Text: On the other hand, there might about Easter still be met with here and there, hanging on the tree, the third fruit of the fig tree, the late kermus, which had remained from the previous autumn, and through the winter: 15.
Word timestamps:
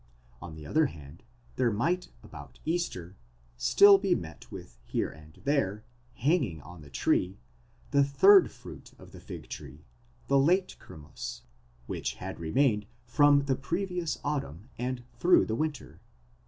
On 0.41 0.55
the 0.55 0.65
other 0.65 0.87
hand, 0.87 1.21
there 1.57 1.69
might 1.71 2.07
about 2.23 2.57
Easter 2.65 3.15
still 3.55 3.99
be 3.99 4.15
met 4.15 4.51
with 4.51 4.79
here 4.83 5.11
and 5.11 5.39
there, 5.43 5.83
hanging 6.15 6.59
on 6.59 6.81
the 6.81 6.89
tree, 6.89 7.37
the 7.91 8.03
third 8.03 8.49
fruit 8.49 8.93
of 8.97 9.11
the 9.11 9.19
fig 9.19 9.47
tree, 9.47 9.85
the 10.25 10.39
late 10.39 10.75
kermus, 10.79 11.43
which 11.85 12.15
had 12.15 12.39
remained 12.39 12.87
from 13.05 13.41
the 13.43 13.55
previous 13.55 14.17
autumn, 14.23 14.69
and 14.79 15.03
through 15.19 15.45
the 15.45 15.53
winter: 15.53 15.89
15. 15.99 15.99